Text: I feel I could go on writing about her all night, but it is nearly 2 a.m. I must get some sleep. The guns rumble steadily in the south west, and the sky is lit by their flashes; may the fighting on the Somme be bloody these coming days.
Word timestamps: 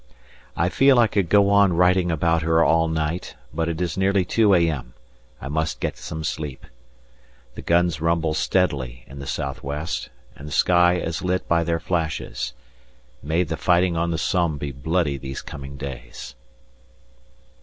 I 0.57 0.69
feel 0.69 0.97
I 0.97 1.05
could 1.05 1.29
go 1.29 1.51
on 1.51 1.73
writing 1.73 2.11
about 2.11 2.41
her 2.41 2.63
all 2.63 2.87
night, 2.87 3.35
but 3.53 3.69
it 3.69 3.79
is 3.79 3.99
nearly 3.99 4.25
2 4.25 4.55
a.m. 4.55 4.95
I 5.39 5.47
must 5.47 5.79
get 5.79 5.95
some 5.95 6.23
sleep. 6.23 6.65
The 7.53 7.61
guns 7.61 8.01
rumble 8.01 8.33
steadily 8.33 9.03
in 9.05 9.19
the 9.19 9.27
south 9.27 9.61
west, 9.61 10.09
and 10.35 10.47
the 10.47 10.51
sky 10.51 10.95
is 10.95 11.21
lit 11.21 11.47
by 11.47 11.63
their 11.63 11.79
flashes; 11.79 12.53
may 13.21 13.43
the 13.43 13.57
fighting 13.57 13.95
on 13.95 14.09
the 14.09 14.17
Somme 14.17 14.57
be 14.57 14.71
bloody 14.71 15.17
these 15.17 15.43
coming 15.43 15.77
days. 15.77 16.33